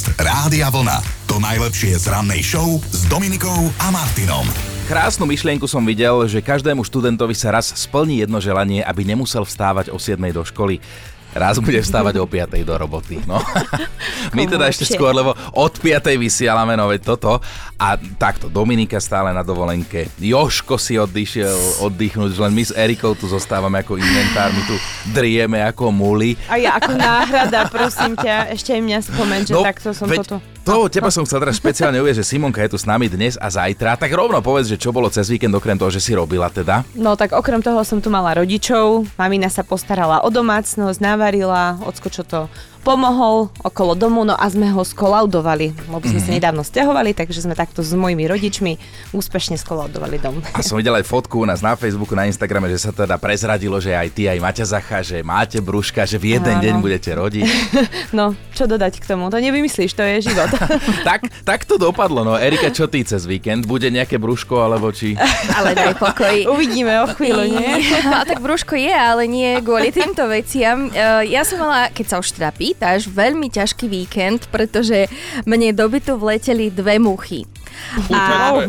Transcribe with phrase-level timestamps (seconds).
[0.00, 0.96] Podcast Rádia Vlna.
[1.28, 4.48] To najlepšie z rannej show s Dominikou a Martinom.
[4.88, 9.92] Krásnu myšlienku som videl, že každému študentovi sa raz splní jedno želanie, aby nemusel vstávať
[9.92, 10.80] o 7 do školy
[11.34, 13.22] raz bude vstávať o 5 do roboty.
[13.24, 13.38] No.
[14.36, 17.38] My teda ešte skôr, lebo od 5 vysielame, no veď toto.
[17.80, 20.12] A takto, Dominika stále na dovolenke.
[20.20, 24.76] Joško si odišiel oddychnúť, len my s Erikou tu zostávame ako inventár, my tu
[25.16, 26.36] drieme ako muli.
[26.52, 30.18] A ja ako náhrada, prosím ťa, ešte aj mňa spomen, že no, takto som veď,
[30.20, 33.34] toto to teba som chcel teraz špeciálne uvieť, že Simonka je tu s nami dnes
[33.40, 33.96] a zajtra.
[33.96, 36.84] Tak rovno povedz, že čo bolo cez víkend okrem toho, že si robila teda?
[36.94, 42.08] No tak okrem toho som tu mala rodičov, mamina sa postarala o domácnosť, navarila, ocko
[42.22, 42.40] to
[42.80, 46.24] pomohol okolo domu, no a sme ho skolaudovali, lebo sme mm-hmm.
[46.24, 48.80] sa nedávno stiahovali, takže sme takto s mojimi rodičmi
[49.12, 50.40] úspešne skolaudovali dom.
[50.56, 53.76] A som videl aj fotku u nás na Facebooku, na Instagrame, že sa teda prezradilo,
[53.78, 56.64] že aj ty, aj Maťa Zacha, že máte brúška, že v jeden Áno.
[56.64, 57.48] deň budete rodiť.
[58.10, 59.30] No, čo dodať k tomu?
[59.30, 60.50] To nevymyslíš, to je život.
[61.08, 62.34] tak, tak to dopadlo, no.
[62.34, 63.70] Erika, čo ty cez víkend?
[63.70, 65.14] Bude nejaké brúško, alebo či...
[65.56, 66.34] Ale daj pokoj.
[66.50, 67.86] Uvidíme o chvíľu, nie?
[68.10, 70.90] A tak brúško je, ale nie kvôli týmto veciam.
[70.90, 75.10] E, ja som mala, keď sa už teda pýtaš, veľmi ťažký víkend, pretože
[75.42, 77.42] mne do bytu vleteli dve muchy.
[78.14, 78.62] A,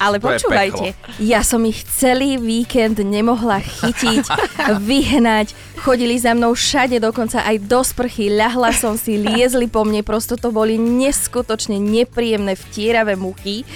[0.00, 4.24] ale počúvajte, ja som ich celý víkend nemohla chytiť,
[4.88, 5.52] vyhnať,
[5.84, 10.40] chodili za mnou všade, dokonca aj do sprchy, ľahla som si, liezli po mne, prosto
[10.40, 13.68] to boli neskutočne nepríjemné vtieravé muchy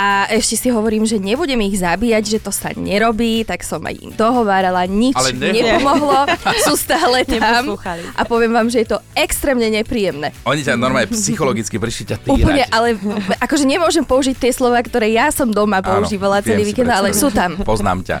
[0.00, 4.00] a ešte si hovorím, že nebudem ich zabíjať, že to sa nerobí, tak som aj
[4.00, 6.24] im dohovárala, nič Ale ne- nepomohlo,
[6.64, 7.76] sú stále tam
[8.16, 10.32] a poviem vám, že je to extrémne nepríjemné.
[10.48, 12.32] Oni ťa normálne psychologicky prišli ťa týrať.
[12.32, 12.96] Úplne, ale
[13.44, 17.28] akože nemôžem použiť tie slova, ktoré ja som doma používala Áno, celý víkend, ale sú
[17.28, 17.60] tam.
[17.60, 18.16] Poznám ťa.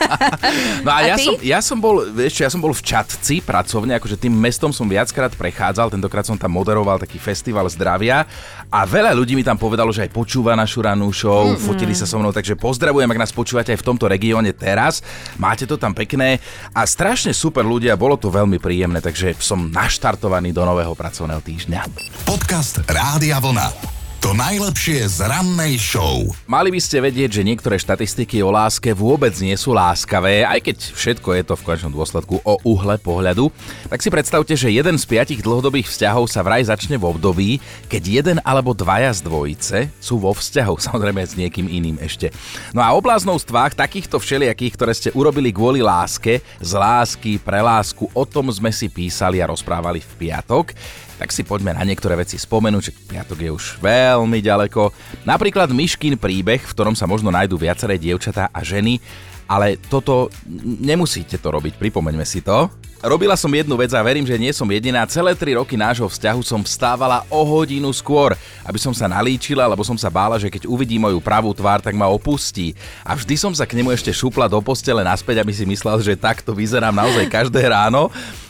[0.86, 4.00] no a, a ja, som, ja som bol, vieš, ja som bol v Čatci pracovne,
[4.00, 8.24] akože tým mestom som viackrát prechádzal, tentokrát som tam moderoval taký festival zdravia
[8.72, 11.66] a veľa ľudí mi tam povedalo, že aj počúva našu ranú show, mm-hmm.
[11.66, 15.02] fotili sa so mnou, takže pozdravujem, ak nás počúvate aj v tomto regióne teraz.
[15.36, 16.38] Máte to tam pekné
[16.70, 21.80] a strašne super ľudia, bolo to veľmi príjemné, takže som naštartovaný do nového pracovného týždňa.
[22.22, 23.93] Podcast Rádia Vlna.
[24.24, 26.24] To najlepšie z rannej show.
[26.48, 30.76] Mali by ste vedieť, že niektoré štatistiky o láske vôbec nie sú láskavé, aj keď
[30.96, 33.52] všetko je to v konečnom dôsledku o uhle pohľadu.
[33.92, 37.60] Tak si predstavte, že jeden z piatich dlhodobých vzťahov sa vraj začne v období,
[37.92, 42.32] keď jeden alebo dvaja z dvojice sú vo vzťahu, samozrejme s niekým iným ešte.
[42.72, 48.08] No a o bláznostvách takýchto všelijakých, ktoré ste urobili kvôli láske, z lásky, pre lásku,
[48.08, 50.72] o tom sme si písali a rozprávali v piatok
[51.18, 54.90] tak si poďme na niektoré veci spomenúť, piatok je už veľmi ďaleko.
[55.22, 58.98] Napríklad Myškin príbeh, v ktorom sa možno nájdú viaceré dievčatá a ženy,
[59.44, 60.32] ale toto
[60.80, 62.72] nemusíte to robiť, pripomeňme si to.
[63.04, 65.04] Robila som jednu vec a verím, že nie som jediná.
[65.04, 68.32] Celé 3 roky nášho vzťahu som vstávala o hodinu skôr,
[68.64, 71.92] aby som sa nalíčila, lebo som sa bála, že keď uvidí moju pravú tvár, tak
[71.92, 72.72] ma opustí.
[73.04, 76.16] A vždy som sa k nemu ešte šupla do postele naspäť, aby si myslel, že
[76.16, 78.08] takto vyzerám naozaj každé ráno.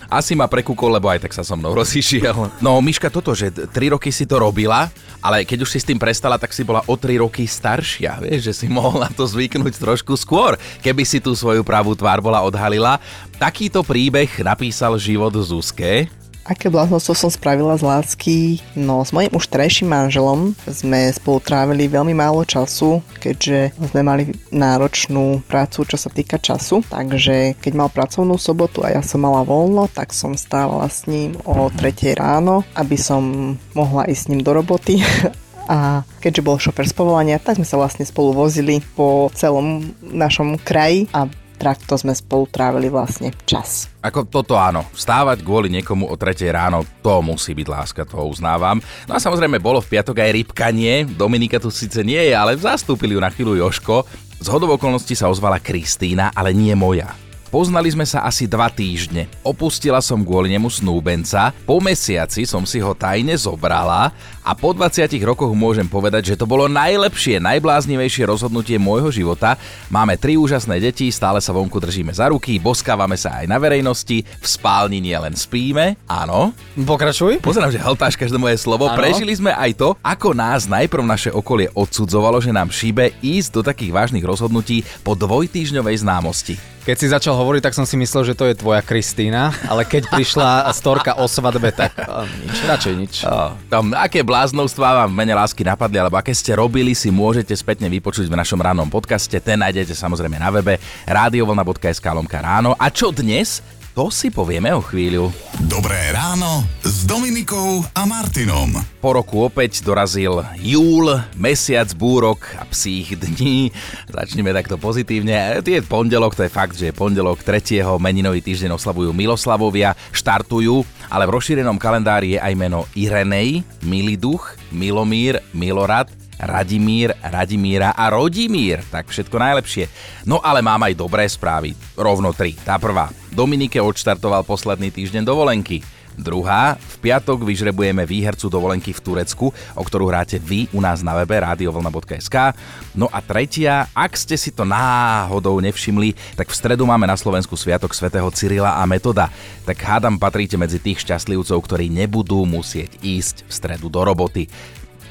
[0.09, 2.60] Asi ma prekúkol, lebo aj tak sa so mnou rozišiel.
[2.60, 4.88] No, Miška, toto, že 3 roky si to robila,
[5.25, 8.53] ale keď už si s tým prestala, tak si bola o 3 roky staršia, vieš,
[8.53, 13.00] že si mohla to zvyknúť trošku skôr, keby si tú svoju pravú tvár bola odhalila.
[13.37, 16.09] Takýto príbeh napísal život Zuzke,
[16.44, 18.37] Aké bláznostvo som spravila z lásky?
[18.77, 24.28] No, s mojim už trejším manželom sme spolu trávili veľmi málo času, keďže sme mali
[24.53, 26.84] náročnú prácu, čo sa týka času.
[26.84, 31.33] Takže keď mal pracovnú sobotu a ja som mala voľno, tak som stávala s ním
[31.49, 35.00] o 3 ráno, aby som mohla ísť s ním do roboty
[35.65, 40.60] a keďže bol šofer z povolania, tak sme sa vlastne spolu vozili po celom našom
[40.60, 41.25] kraji a
[41.56, 43.88] takto sme spolu trávili vlastne čas.
[44.04, 48.82] Ako toto áno, vstávať kvôli niekomu o 3 ráno, to musí byť láska, to uznávam.
[49.09, 53.16] No a samozrejme bolo v piatok aj rybkanie, Dominika tu síce nie je, ale zastúpili
[53.16, 54.04] ju na chvíľu Joško.
[54.44, 57.23] Z hodov okolností sa ozvala Kristýna, ale nie moja.
[57.54, 59.31] Poznali sme sa asi dva týždne.
[59.47, 64.10] Opustila som kvôli nemu snúbenca, po mesiaci som si ho tajne zobrala
[64.42, 69.54] a po 20 rokoch môžem povedať, že to bolo najlepšie, najbláznivejšie rozhodnutie môjho života.
[69.86, 74.27] Máme tri úžasné deti, stále sa vonku držíme za ruky, boskávame sa aj na verejnosti,
[74.27, 76.51] v spálni nie len spíme, áno.
[76.74, 77.39] Pokračuj.
[77.39, 78.91] Pozerám, že haltáš každé moje slovo.
[78.91, 78.98] Áno.
[78.98, 83.62] Prežili sme aj to, ako nás najprv naše okolie odsudzovalo, že nám šíbe ísť do
[83.62, 86.73] takých vážnych rozhodnutí po dvojtýžňovej známosti.
[86.84, 90.04] Keď si začal hovoriť, tak som si myslel, že to je tvoja Kristýna, ale keď
[90.13, 91.97] prišla storka o svadbe, tak
[92.45, 93.15] nič, radšej nič.
[93.25, 97.57] Oh, tam, aké bláznovstvá vám v mene lásky napadli, alebo aké ste robili, si môžete
[97.57, 99.33] spätne vypočuť v našom rannom podcaste.
[99.41, 100.77] Ten nájdete samozrejme na webe
[101.09, 102.77] radiovlna.sk lomka ráno.
[102.77, 103.65] A čo dnes?
[103.94, 105.30] To si povieme o chvíľu.
[105.70, 108.74] Dobré ráno s Dominikou a Martinom.
[108.98, 113.70] Po roku opäť dorazil júl, mesiac búrok a psích dní.
[114.10, 115.62] Začneme takto pozitívne.
[115.62, 117.86] Je pondelok, to je fakt, že je pondelok 3.
[118.02, 125.38] meninový týždeň oslavujú Miloslavovia, štartujú, ale v rozšírenom kalendári je aj meno Irenej, Miliduch, Milomír,
[125.54, 126.10] Milorad,
[126.41, 128.83] Radimír, Radimíra a Rodimír.
[128.91, 129.86] Tak všetko najlepšie.
[130.27, 131.75] No ale mám aj dobré správy.
[131.95, 132.57] Rovno tri.
[132.59, 133.10] Tá prvá.
[133.31, 135.83] Dominike odštartoval posledný týždeň dovolenky.
[136.15, 141.10] Druhá, v piatok vyžrebujeme výhercu dovolenky v Turecku, o ktorú hráte vy u nás na
[141.19, 142.54] webe radiovlna.sk.
[142.95, 147.59] No a tretia, ak ste si to náhodou nevšimli, tak v stredu máme na Slovensku
[147.59, 149.27] Sviatok svätého Cyrila a Metoda.
[149.66, 154.47] Tak hádam patríte medzi tých šťastlivcov, ktorí nebudú musieť ísť v stredu do roboty.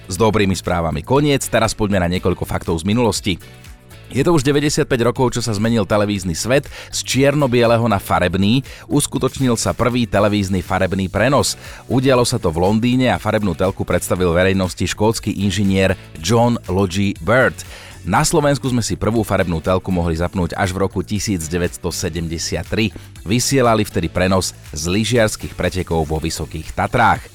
[0.07, 3.35] S dobrými správami koniec, teraz poďme na niekoľko faktov z minulosti.
[4.13, 8.61] Je to už 95 rokov, čo sa zmenil televízny svet z čierno-bieleho na farebný.
[8.85, 11.57] Uskutočnil sa prvý televízny farebný prenos.
[11.89, 17.57] Udialo sa to v Londýne a farebnú telku predstavil verejnosti škótsky inžinier John Logie Bird.
[18.05, 22.59] Na Slovensku sme si prvú farebnú telku mohli zapnúť až v roku 1973.
[23.25, 27.25] Vysielali vtedy prenos z lyžiarských pretekov vo Vysokých Tatrách.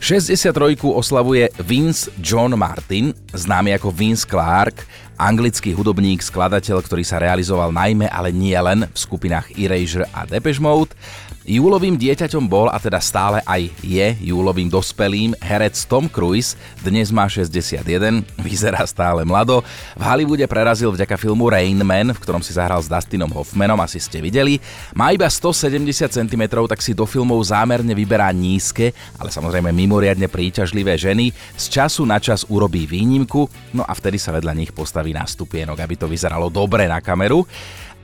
[0.00, 4.84] 63 oslavuje Vince John Martin, známy ako Vince Clark,
[5.16, 10.60] anglický hudobník, skladateľ, ktorý sa realizoval najmä, ale nie len v skupinách Erasure a Depeche
[10.60, 10.92] Mode.
[11.46, 17.30] Júlovým dieťaťom bol a teda stále aj je júlovým dospelým herec Tom Cruise, dnes má
[17.30, 17.86] 61,
[18.42, 19.62] vyzerá stále mlado.
[19.94, 24.02] V Hollywoode prerazil vďaka filmu Rain Man, v ktorom si zahral s Dustinom Hoffmanom, asi
[24.02, 24.58] ste videli.
[24.98, 30.98] Má iba 170 cm, tak si do filmov zámerne vyberá nízke, ale samozrejme mimoriadne príťažlivé
[30.98, 31.30] ženy.
[31.54, 35.78] Z času na čas urobí výnimku, no a vtedy sa vedľa nich postaví na stupienok,
[35.78, 37.46] aby to vyzeralo dobre na kameru.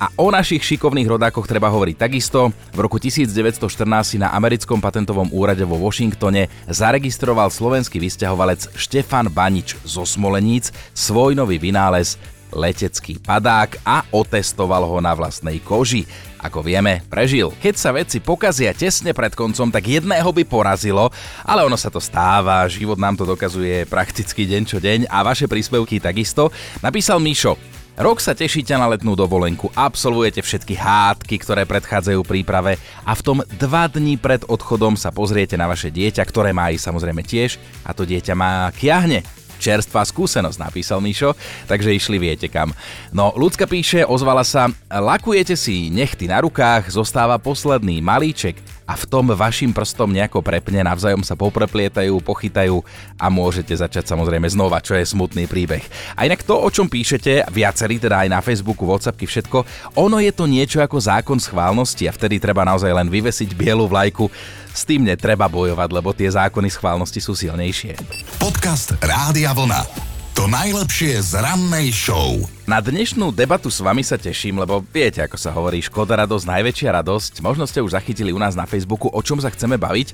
[0.02, 2.50] A o našich šikovných rodákoch treba hovoriť takisto.
[2.74, 3.70] V roku 1914
[4.02, 11.38] si na americkom patentovom úrade vo Washingtone zaregistroval slovenský vysťahovalec Štefan Banič zo Smoleníc svoj
[11.38, 12.18] nový vynález
[12.50, 16.02] letecký padák a otestoval ho na vlastnej koži.
[16.42, 17.54] Ako vieme, prežil.
[17.62, 21.14] Keď sa veci pokazia tesne pred koncom, tak jedného by porazilo,
[21.46, 25.46] ale ono sa to stáva, život nám to dokazuje prakticky deň čo deň a vaše
[25.46, 26.50] príspevky takisto.
[26.82, 27.54] Napísal Mišo,
[27.92, 33.38] Rok sa tešíte na letnú dovolenku, absolvujete všetky hádky, ktoré predchádzajú príprave a v tom
[33.60, 37.92] dva dní pred odchodom sa pozriete na vaše dieťa, ktoré má aj samozrejme tiež a
[37.92, 39.20] to dieťa má kiahne
[39.60, 41.36] čerstvá skúsenosť, napísal Mišo,
[41.68, 42.72] takže išli viete kam.
[43.12, 48.56] No, ľudská píše, ozvala sa, lakujete si nechty na rukách, zostáva posledný malíček
[48.92, 52.84] a v tom vašim prstom nejako prepne, navzájom sa popreplietajú, pochytajú
[53.16, 55.80] a môžete začať samozrejme znova, čo je smutný príbeh.
[56.12, 59.64] A inak to, o čom píšete, viacerí teda aj na Facebooku, Whatsappky, všetko,
[59.96, 64.28] ono je to niečo ako zákon schválnosti a vtedy treba naozaj len vyvesiť bielu vlajku
[64.76, 67.96] s tým netreba bojovať, lebo tie zákony schválnosti sú silnejšie.
[68.36, 70.11] Podcast Rádia Vlna.
[70.42, 72.34] To najlepšie z rannej show.
[72.66, 76.98] Na dnešnú debatu s vami sa teším, lebo viete, ako sa hovorí, škoda radosť, najväčšia
[76.98, 77.46] radosť.
[77.46, 80.10] Možno ste už zachytili u nás na Facebooku, o čom sa chceme baviť.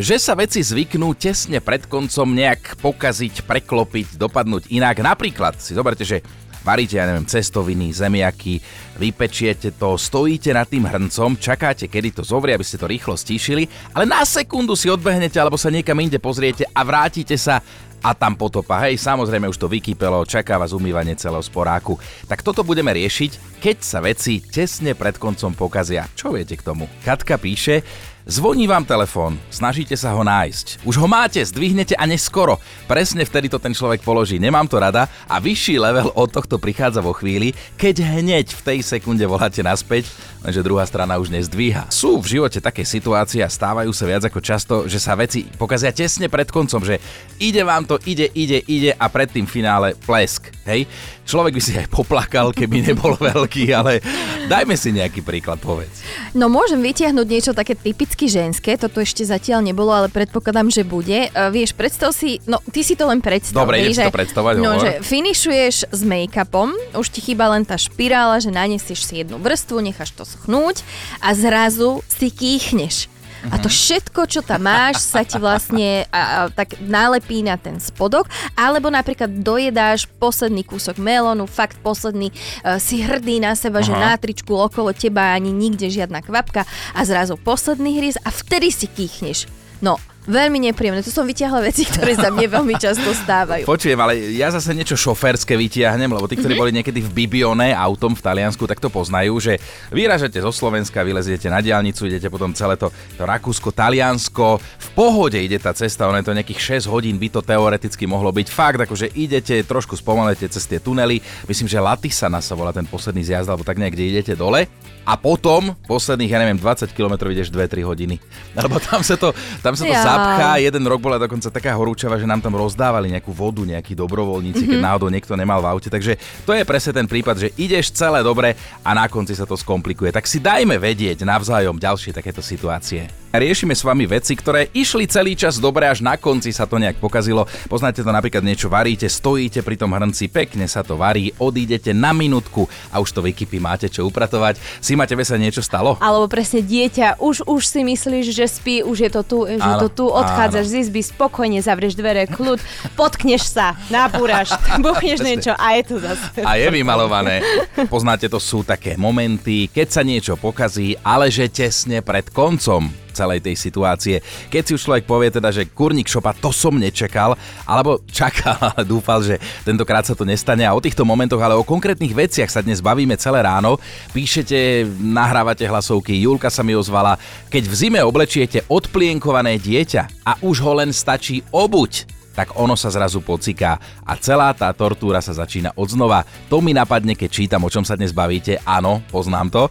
[0.00, 4.96] Že sa veci zvyknú tesne pred koncom nejak pokaziť, preklopiť, dopadnúť inak.
[5.04, 6.24] Napríklad si zoberte, že
[6.64, 8.64] varíte, ja neviem, cestoviny, zemiaky,
[8.96, 13.68] vypečiete to, stojíte nad tým hrncom, čakáte, kedy to zovrie, aby ste to rýchlo stíšili,
[13.92, 17.62] ale na sekundu si odbehnete alebo sa niekam inde pozriete a vrátite sa
[18.02, 18.82] a tam potopa.
[18.86, 22.00] Hej, samozrejme už to vykýpelo, čaká vás umývanie celého sporáku.
[22.26, 26.08] Tak toto budeme riešiť, keď sa veci tesne pred koncom pokazia.
[26.16, 26.88] Čo viete k tomu?
[27.04, 27.84] Katka píše,
[28.26, 30.82] Zvoní vám telefón, snažíte sa ho nájsť.
[30.82, 32.58] Už ho máte, zdvihnete a neskoro.
[32.90, 34.42] Presne vtedy to ten človek položí.
[34.42, 38.78] Nemám to rada a vyšší level od tohto prichádza vo chvíli, keď hneď v tej
[38.82, 40.10] sekunde voláte naspäť,
[40.42, 41.86] lenže druhá strana už nezdvíha.
[41.94, 45.94] Sú v živote také situácie a stávajú sa viac ako často, že sa veci pokazia
[45.94, 46.98] tesne pred koncom, že
[47.38, 50.50] ide vám to, ide, ide, ide a pred tým finále plesk.
[50.66, 50.90] Hej?
[51.22, 54.02] Človek by si aj poplakal, keby nebol veľký, ale
[54.50, 56.02] dajme si nejaký príklad, povedz.
[56.34, 60.88] No môžem vytiahnuť niečo také typické typicky ženské, toto ešte zatiaľ nebolo, ale predpokladám, že
[60.88, 61.28] bude.
[61.36, 63.68] Uh, vieš, predstav si, no ty si to len predstav.
[63.68, 68.40] Dobre, že, to predstavať, no, že finišuješ s make-upom, už ti chýba len tá špirála,
[68.40, 70.80] že nanesieš si jednu vrstvu, necháš to schnúť
[71.20, 73.12] a zrazu si kýchneš.
[73.52, 77.78] A to všetko, čo tam máš, sa ti vlastne a, a, tak nalepí na ten
[77.78, 78.26] spodok.
[78.58, 83.86] Alebo napríklad dojedáš posledný kúsok melónu, fakt posledný, uh, si hrdý na seba, Aha.
[83.86, 86.66] že na tričku okolo teba ani nikde žiadna kvapka
[86.96, 89.46] a zrazu posledný hryz a vtedy si kýchneš.
[89.84, 91.00] No, Veľmi nepríjemné.
[91.00, 93.62] To som vyťahla veci, ktoré sa mne veľmi často stávajú.
[93.62, 96.60] Počujem, ale ja zase niečo šoférske vytiahnem, lebo tí, ktorí Mhm.
[96.60, 101.46] boli niekedy v Bibione autom v Taliansku, tak to poznajú, že vyražete zo Slovenska, vyleziete
[101.46, 106.18] na diálnicu, idete potom celé to, to Rakúsko, Taliansko, v pohode ide tá cesta, ono
[106.18, 110.50] je to nejakých 6 hodín, by to teoreticky mohlo byť fakt, akože idete, trošku spomalete
[110.50, 114.34] cez tie tunely, myslím, že Latisana sa volá ten posledný zjazd, alebo tak niekde idete
[114.34, 114.66] dole
[115.06, 118.18] a potom posledných, ja neviem, 20 km ideš 2-3 hodiny.
[118.58, 119.30] Lebo tam sa to,
[119.62, 120.02] tam sa to Ja.
[120.16, 124.64] Zapchá, jeden rok bola dokonca taká horúčava, že nám tam rozdávali nejakú vodu, nejakí dobrovoľníci,
[124.64, 125.88] keď náhodou niekto nemal v aute.
[125.92, 126.16] Takže
[126.48, 130.08] to je presne ten prípad, že ideš celé dobre a na konci sa to skomplikuje.
[130.08, 133.25] Tak si dajme vedieť navzájom ďalšie takéto situácie.
[133.34, 137.02] Riešime s vami veci, ktoré išli celý čas dobre, až na konci sa to nejak
[137.02, 137.44] pokazilo.
[137.66, 142.14] Poznáte to napríklad niečo varíte, stojíte pri tom hrnci, pekne sa to varí, odídete na
[142.14, 144.62] minútku a už to vykypí, máte čo upratovať.
[144.78, 145.98] Si ma tebe sa niečo stalo?
[145.98, 149.84] Alebo presne dieťa, už, už si myslíš, že spí, už je to tu, že Áno,
[149.84, 152.62] to tu, odchádzaš z izby, spokojne zavrieš dvere, kľud,
[152.94, 154.54] potkneš sa, napúraš,
[154.84, 156.40] buchneš niečo a je to zase.
[156.46, 157.42] A je vymalované.
[157.90, 163.40] Poznáte, to sú také momenty, keď sa niečo pokazí, ale že tesne pred koncom celej
[163.40, 164.20] tej situácie.
[164.52, 167.32] Keď si už človek povie teda, že kurník šopa, to som nečakal,
[167.64, 170.68] alebo čakal, ale dúfal, že tentokrát sa to nestane.
[170.68, 173.80] A o týchto momentoch, ale o konkrétnych veciach sa dnes bavíme celé ráno.
[174.12, 177.16] Píšete, nahrávate hlasovky, Julka sa mi ozvala.
[177.48, 182.92] Keď v zime oblečiete odplienkované dieťa a už ho len stačí obuť, tak ono sa
[182.92, 186.28] zrazu pociká a celá tá tortúra sa začína odznova.
[186.52, 188.60] To mi napadne, keď čítam, o čom sa dnes bavíte.
[188.68, 189.62] Áno, poznám to.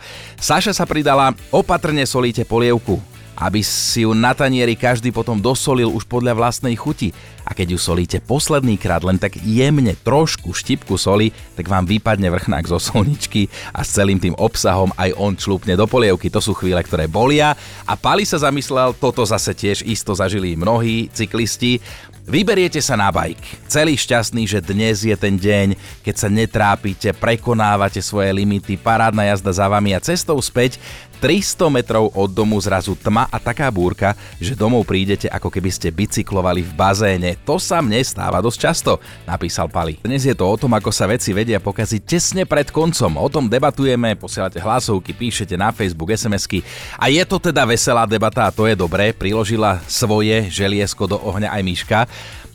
[0.41, 2.97] Saša sa pridala, opatrne solíte polievku
[3.35, 7.11] aby si ju na tanieri každý potom dosolil už podľa vlastnej chuti.
[7.45, 12.33] A keď ju solíte posledný krát len tak jemne trošku štipku soli, tak vám vypadne
[12.33, 16.33] vrchnák zo solničky a s celým tým obsahom aj on člúpne do polievky.
[16.33, 17.53] To sú chvíle, ktoré bolia.
[17.85, 21.77] A Pali sa zamyslel, toto zase tiež isto zažili mnohí cyklisti.
[22.25, 23.37] Vyberiete sa na bajk.
[23.69, 29.53] Celý šťastný, že dnes je ten deň, keď sa netrápite, prekonávate svoje limity, parádna jazda
[29.53, 30.81] za vami a cestou späť
[31.25, 35.89] 300 metrov od domu zrazu tma a taká búrka, že domov prídete ako keby ste
[35.89, 37.33] bicyklovali v bazéne.
[37.49, 39.97] To sa mne stáva dosť často, napísal Pali.
[40.05, 43.17] Dnes je to o tom, ako sa veci vedia pokaziť tesne pred koncom.
[43.17, 46.61] O tom debatujeme, posielate hlasovky, píšete na Facebook, SMS-ky.
[47.01, 49.09] A je to teda veselá debata a to je dobré.
[49.09, 51.99] Priložila svoje želiesko do ohňa aj Miška.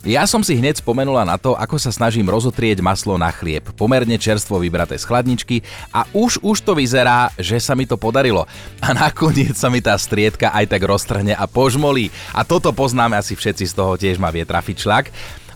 [0.01, 4.17] Ja som si hneď spomenula na to, ako sa snažím rozotrieť maslo na chlieb, pomerne
[4.17, 5.61] čerstvo vybraté z chladničky
[5.93, 8.49] a už už to vyzerá, že sa mi to podarilo.
[8.81, 12.09] A nakoniec sa mi tá striedka aj tak roztrhne a požmolí.
[12.33, 15.05] A toto poznáme asi všetci z toho, tiež ma vie trafiť šlak.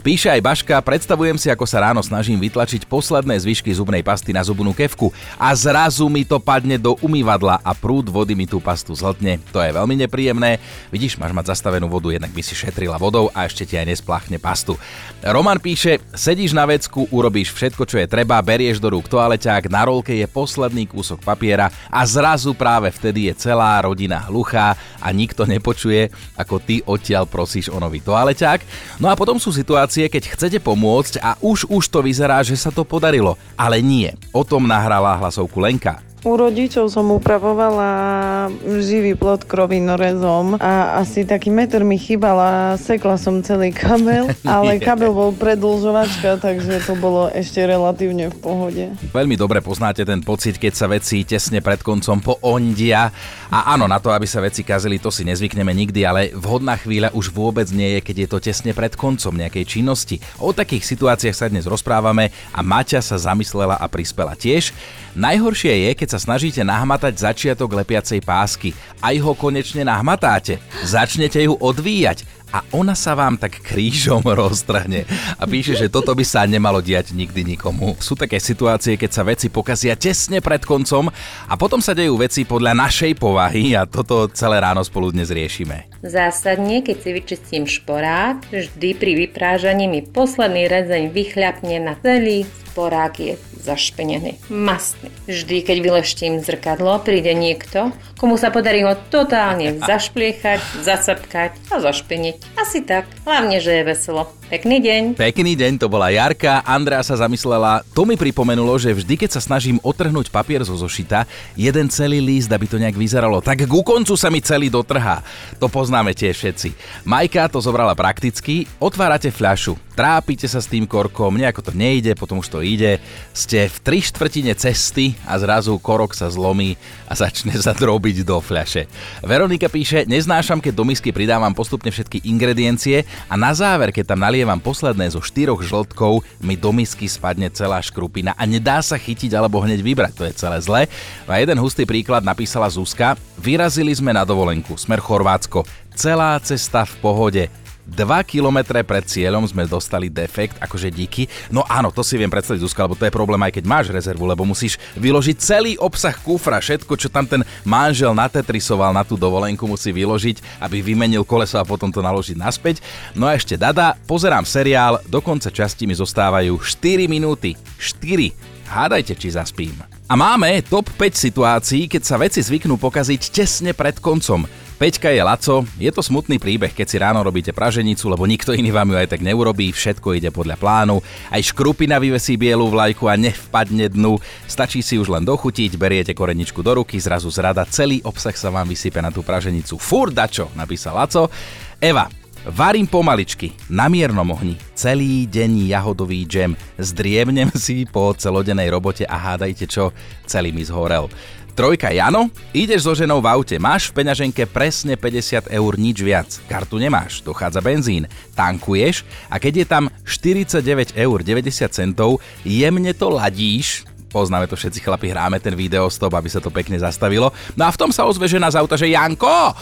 [0.06, 4.46] Píše aj Baška, predstavujem si, ako sa ráno snažím vytlačiť posledné zvyšky zubnej pasty na
[4.46, 8.94] zubnú kevku a zrazu mi to padne do umývadla a prúd vody mi tú pastu
[8.94, 9.42] zhltne.
[9.50, 10.62] To je veľmi nepríjemné.
[10.94, 14.38] Vidíš, máš mať zastavenú vodu, jednak by si šetrila vodou a ešte ti aj nespláchne
[14.38, 14.78] pastu.
[15.26, 19.90] Roman píše, sedíš na vecku, urobíš všetko, čo je treba, berieš do rúk toaleťák, na
[19.90, 25.50] rolke je posledný kúsok papiera a zrazu práve vtedy je celá rodina hluchá a nikto
[25.50, 28.62] nepočuje, ako ty odtiaľ prosíš o nový toaleťák.
[29.02, 32.70] No a potom sú situácie, keď chcete pomôcť a už už to vyzerá, že sa
[32.70, 33.40] to podarilo.
[33.56, 34.14] Ale nie.
[34.36, 36.05] O tom nahrala hlasovku Lenka.
[36.26, 38.50] U rodičov som upravovala
[38.82, 44.82] živý plod krovinorezom a asi taký meter mi chýbal a sekla som celý kabel, ale
[44.82, 48.84] kabel bol predlžovačka, takže to bolo ešte relatívne v pohode.
[49.14, 53.14] Veľmi dobre poznáte ten pocit, keď sa veci tesne pred koncom poondia.
[53.54, 57.14] A áno, na to, aby sa veci kazili, to si nezvykneme nikdy, ale vhodná chvíľa
[57.14, 60.18] už vôbec nie je, keď je to tesne pred koncom nejakej činnosti.
[60.42, 64.74] O takých situáciách sa dnes rozprávame a Maťa sa zamyslela a prispela tiež.
[65.14, 68.70] Najhoršie je, keď sa snažíte nahmatať začiatok lepiacej pásky.
[69.04, 70.60] Aj ho konečne nahmatáte.
[70.84, 75.08] Začnete ju odvíjať a ona sa vám tak krížom roztrhne.
[75.40, 77.98] A píše, že toto by sa nemalo diať nikdy nikomu.
[78.04, 81.10] Sú také situácie, keď sa veci pokazia tesne pred koncom
[81.50, 85.90] a potom sa dejú veci podľa našej povahy a toto celé ráno spolu dnes riešime.
[86.06, 93.16] Zásadne, keď si vyčistím šporák, vždy pri vyprážaní mi posledný rezeň vychľapne na celý sporák
[93.24, 93.34] je
[93.64, 95.08] zašpenený, mastný.
[95.32, 102.35] Vždy, keď vyleštím zrkadlo, príde niekto, komu sa podarí ho totálne zašpliechať, zasapkať a zašpeniť.
[102.56, 104.32] Asi tak, hlavne, že je veselo.
[104.46, 105.18] Pekný deň.
[105.18, 106.62] Pekný deň, to bola Jarka.
[106.70, 111.26] Andrea sa zamyslela, to mi pripomenulo, že vždy, keď sa snažím otrhnúť papier zo zošita,
[111.58, 115.26] jeden celý líst, aby to nejak vyzeralo, tak ku koncu sa mi celý dotrhá.
[115.58, 116.70] To poznáme tiež všetci.
[117.10, 122.38] Majka to zobrala prakticky, otvárate fľašu, trápite sa s tým korkom, nejako to nejde, potom
[122.38, 123.02] už to ide,
[123.34, 126.78] ste v tri štvrtine cesty a zrazu korok sa zlomí
[127.10, 128.86] a začne sa drobiť do fľaše.
[129.26, 134.22] Veronika píše, neznášam, keď do misky pridávam postupne všetky ingrediencie a na záver, keď tam
[134.36, 139.32] nalievam posledné zo štyroch žltkov, mi do misky spadne celá škrupina a nedá sa chytiť
[139.32, 140.82] alebo hneď vybrať, to je celé zle.
[141.24, 145.64] A jeden hustý príklad napísala Zuzka, vyrazili sme na dovolenku, smer Chorvátsko,
[145.96, 147.44] celá cesta v pohode,
[147.86, 151.30] 2 km pred cieľom sme dostali defekt, akože díky.
[151.54, 154.26] No áno, to si viem predstaviť, Zuzka, lebo to je problém aj keď máš rezervu,
[154.26, 159.70] lebo musíš vyložiť celý obsah kufra, všetko, čo tam ten manžel natetrisoval na tú dovolenku,
[159.70, 162.82] musí vyložiť, aby vymenil koleso a potom to naložiť naspäť.
[163.14, 167.54] No a ešte dada, pozerám seriál, do konca časti mi zostávajú 4 minúty.
[167.78, 168.66] 4.
[168.66, 169.78] Hádajte, či zaspím.
[170.10, 174.46] A máme top 5 situácií, keď sa veci zvyknú pokaziť tesne pred koncom.
[174.76, 178.76] Peťka je Laco, je to smutný príbeh, keď si ráno robíte praženicu, lebo nikto iný
[178.76, 181.00] vám ju aj tak neurobí, všetko ide podľa plánu,
[181.32, 186.60] aj škrupina vyvesí bielu vlajku a nevpadne dnu, stačí si už len dochutiť, beriete koreničku
[186.60, 189.80] do ruky, zrazu zrada, celý obsah sa vám vysype na tú praženicu.
[189.80, 191.32] Fur dačo, napísal Laco.
[191.80, 192.12] Eva,
[192.46, 199.18] Varím pomaličky, na miernom ohni, celý deň jahodový džem, zdriemnem si po celodenej robote a
[199.18, 199.90] hádajte čo,
[200.30, 201.10] celý mi zhorel.
[201.56, 206.28] Trojka Jano, ideš so ženou v aute, máš v peňaženke presne 50 eur, nič viac.
[206.52, 208.12] Kartu nemáš, dochádza benzín.
[208.36, 214.84] Tankuješ a keď je tam 49 eur 90 centov, jemne to ladíš, poznáme to všetci
[214.84, 217.32] chlapi, hráme ten video stop, aby sa to pekne zastavilo.
[217.56, 219.56] No a v tom sa ozve žena z auta, že Janko,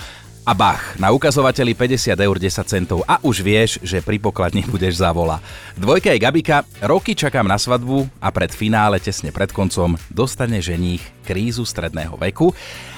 [0.43, 4.99] a bach, na ukazovateli 50 eur 10 centov a už vieš, že pri pokladni budeš
[4.99, 5.39] zavola.
[5.79, 10.99] Dvojka je Gabika, roky čakám na svadbu a pred finále tesne pred koncom dostane ženích
[11.23, 12.51] krízu stredného veku.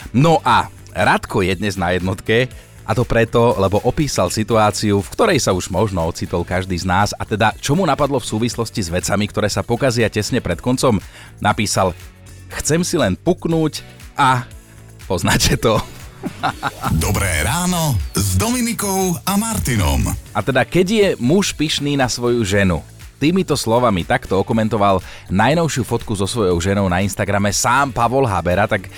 [0.10, 2.50] No a Radko je dnes na jednotke,
[2.86, 7.18] a to preto, lebo opísal situáciu, v ktorej sa už možno ocitol každý z nás
[7.18, 11.02] a teda čo mu napadlo v súvislosti s vecami, ktoré sa pokazia tesne pred koncom.
[11.42, 11.98] Napísal,
[12.62, 13.82] chcem si len puknúť
[14.14, 14.46] a
[15.10, 15.82] poznáte to.
[16.96, 20.14] Dobré ráno s Dominikou a Martinom.
[20.34, 22.82] A teda, keď je muž pyšný na svoju ženu,
[23.16, 25.00] Týmito slovami takto okomentoval
[25.32, 28.92] najnovšiu fotku so svojou ženou na Instagrame sám Pavol Habera, tak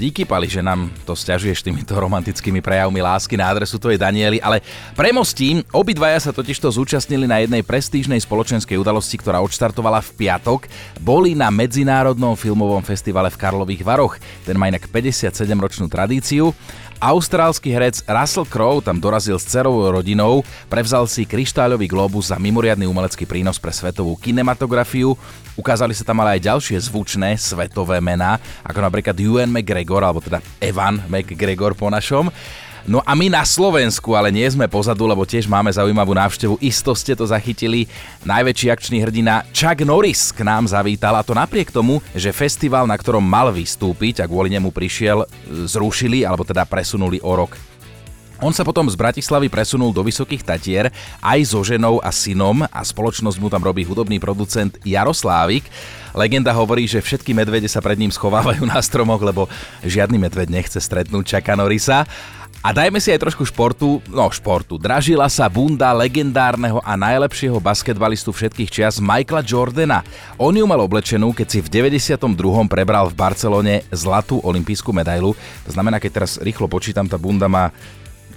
[0.00, 4.64] Díky, Pali, že nám to stiažuješ týmito romantickými prejavmi lásky na adresu tvojej Daniely, ale
[4.96, 10.72] premostím, obidvaja sa totižto zúčastnili na jednej prestížnej spoločenskej udalosti, ktorá odštartovala v piatok.
[11.04, 14.16] Boli na Medzinárodnom filmovom festivale v Karlových Varoch.
[14.48, 16.56] Ten má inak 57-ročnú tradíciu
[17.00, 22.84] Austrálsky herec Russell Crowe tam dorazil s cerovou rodinou, prevzal si kryštáľový globus za mimoriadný
[22.84, 25.16] umelecký prínos pre svetovú kinematografiu.
[25.56, 30.44] Ukázali sa tam ale aj ďalšie zvučné svetové mená, ako napríklad Ewan McGregor, alebo teda
[30.60, 32.28] Evan McGregor po našom.
[32.88, 36.56] No a my na Slovensku, ale nie sme pozadu, lebo tiež máme zaujímavú návštevu.
[36.64, 37.84] Isto ste to zachytili.
[38.24, 42.96] Najväčší akčný hrdina Chuck Norris k nám zavítal a to napriek tomu, že festival, na
[42.96, 45.28] ktorom mal vystúpiť a kvôli nemu prišiel,
[45.68, 47.56] zrušili alebo teda presunuli o rok.
[48.40, 50.88] On sa potom z Bratislavy presunul do Vysokých Tatier
[51.20, 55.68] aj so ženou a synom a spoločnosť mu tam robí hudobný producent Jaroslávik.
[56.16, 59.44] Legenda hovorí, že všetky medvede sa pred ním schovávajú na stromoch, lebo
[59.84, 62.08] žiadny medved nechce stretnúť Čaka Norisa.
[62.60, 64.76] A dajme si aj trošku športu, no športu.
[64.76, 70.04] Dražila sa bunda legendárneho a najlepšieho basketbalistu všetkých čias Michaela Jordana.
[70.36, 72.20] On ju mal oblečenú, keď si v 92.
[72.68, 75.32] prebral v Barcelone zlatú olimpijskú medailu.
[75.64, 77.72] To znamená, keď teraz rýchlo počítam, tá bunda má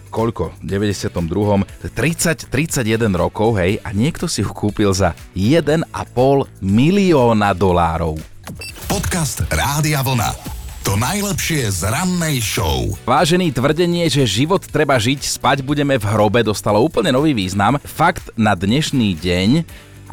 [0.07, 0.55] koľko?
[0.63, 1.91] V 92.
[1.91, 5.83] 30, 31 rokov, hej, a niekto si ju kúpil za 1,5
[6.63, 8.15] milióna dolárov.
[8.87, 10.62] Podcast Rádia Vlna.
[10.83, 12.91] To najlepšie z rannej show.
[13.07, 17.79] Vážený tvrdenie, že život treba žiť, spať budeme v hrobe, dostalo úplne nový význam.
[17.87, 19.49] Fakt na dnešný deň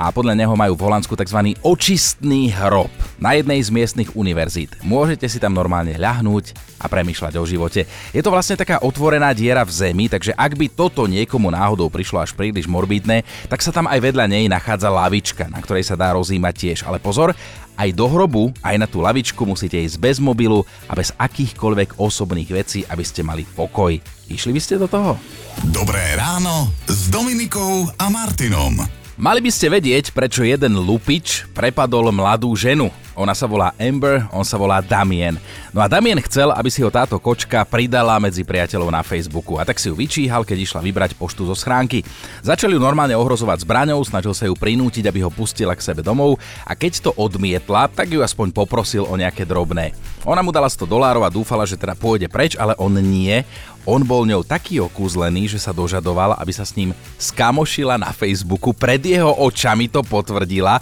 [0.00, 1.52] a podľa neho majú v Holandsku tzv.
[1.60, 2.88] očistný hrob
[3.20, 4.72] na jednej z miestnych univerzít.
[4.80, 7.84] Môžete si tam normálne ľahnúť a premýšľať o živote.
[8.16, 12.24] Je to vlastne taká otvorená diera v zemi, takže ak by toto niekomu náhodou prišlo
[12.24, 16.16] až príliš morbidné, tak sa tam aj vedľa nej nachádza lavička, na ktorej sa dá
[16.16, 16.78] rozímať tiež.
[16.88, 17.36] Ale pozor,
[17.76, 22.48] aj do hrobu, aj na tú lavičku musíte ísť bez mobilu a bez akýchkoľvek osobných
[22.48, 23.92] vecí, aby ste mali pokoj.
[24.32, 25.20] Išli by ste do toho?
[25.68, 28.99] Dobré ráno s Dominikou a Martinom.
[29.20, 32.88] Mali by ste vedieť, prečo jeden lupič prepadol mladú ženu.
[33.18, 35.34] Ona sa volá Amber, on sa volá Damien.
[35.74, 39.66] No a Damien chcel, aby si ho táto kočka pridala medzi priateľov na Facebooku a
[39.66, 42.06] tak si ju vyčíhal, keď išla vybrať poštu zo schránky.
[42.40, 46.38] Začali ju normálne ohrozovať zbraňou, snažil sa ju prinútiť, aby ho pustila k sebe domov
[46.62, 49.92] a keď to odmietla, tak ju aspoň poprosil o nejaké drobné.
[50.28, 53.42] Ona mu dala 100 dolárov a dúfala, že teda pôjde preč, ale on nie.
[53.88, 58.76] On bol ňou taký okúzlený, že sa dožadoval, aby sa s ním skamošila na Facebooku,
[58.76, 60.76] pred jeho očami to potvrdila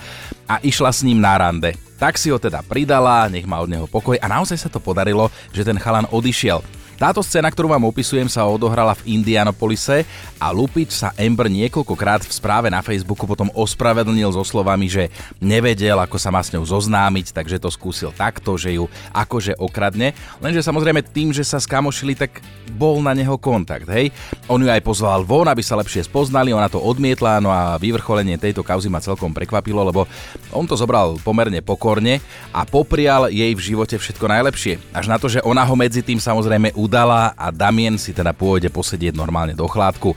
[0.51, 1.88] a išla s ním na rande.
[1.99, 5.35] Tak si ho teda pridala, nech má od neho pokoj a naozaj sa to podarilo,
[5.51, 6.63] že ten chalan odišiel.
[6.99, 10.03] Táto scéna, ktorú vám opisujem, sa odohrala v Indianapolise
[10.43, 15.07] a Lupič sa Amber niekoľkokrát v správe na Facebooku potom ospravedlnil so slovami, že
[15.39, 20.11] nevedel, ako sa má s ňou zoznámiť, takže to skúsil takto, že ju akože okradne.
[20.43, 22.43] Lenže samozrejme tým, že sa skamošili, tak
[22.75, 24.11] bol na neho kontakt, hej.
[24.51, 28.43] On ju aj pozval von, aby sa lepšie spoznali, ona to odmietla, no a vyvrcholenie
[28.43, 30.03] tejto kauzy ma celkom prekvapilo, lebo
[30.51, 32.19] on to zobral pomerne pokorne
[32.51, 34.83] a poprial jej v živote všetko najlepšie.
[34.91, 38.73] Až na to, že ona ho medzi tým samozrejme udala a Damien si teda pôjde
[38.73, 40.17] posedieť normálne do chládku.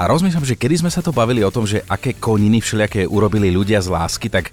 [0.00, 3.52] A rozmýšľam, že kedy sme sa to bavili o tom, že aké koniny všelijaké urobili
[3.52, 4.48] ľudia z lásky, tak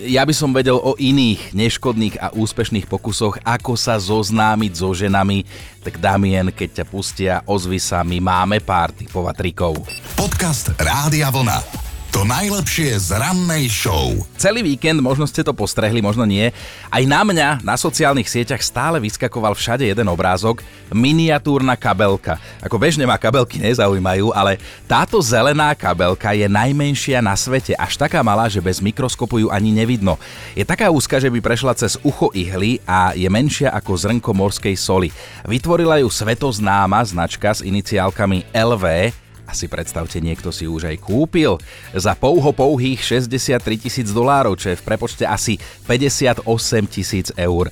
[0.00, 5.44] ja by som vedel o iných neškodných a úspešných pokusoch, ako sa zoznámiť so ženami,
[5.84, 9.76] tak Damien, keď ťa pustia, ozvi sa, my máme pár typov a trikov.
[10.16, 11.89] Podcast Rádia Vlna.
[12.10, 14.10] To najlepšie z rannej show.
[14.34, 16.50] Celý víkend, možno ste to postrehli, možno nie,
[16.90, 20.58] aj na mňa na sociálnych sieťach stále vyskakoval všade jeden obrázok,
[20.90, 22.42] miniatúrna kabelka.
[22.66, 24.58] Ako bežne ma kabelky nezaujímajú, ale
[24.90, 29.70] táto zelená kabelka je najmenšia na svete, až taká malá, že bez mikroskopu ju ani
[29.70, 30.18] nevidno.
[30.58, 34.74] Je taká úzka, že by prešla cez ucho ihly a je menšia ako zrnko morskej
[34.74, 35.14] soli.
[35.46, 39.14] Vytvorila ju svetoznáma značka s iniciálkami LV,
[39.50, 41.58] asi predstavte, niekto si už aj kúpil
[41.90, 43.58] za pouho pouhých 63
[43.90, 45.58] tisíc dolárov, čo je v prepočte asi
[45.90, 46.46] 58
[46.86, 47.66] tisíc eur.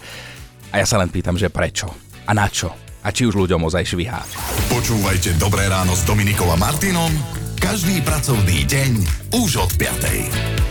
[0.75, 1.87] A ja sa len pýtam, že prečo?
[2.27, 2.75] A na čo?
[3.07, 4.21] A či už ľuďom ozaj švihá?
[4.69, 7.14] Počúvajte Dobré ráno s Dominikom a Martinom
[7.59, 8.93] každý pracovný deň
[9.35, 10.68] už od 5.